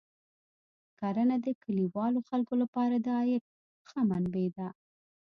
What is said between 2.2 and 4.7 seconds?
خلکو لپاره د عاید ښه منبع ده.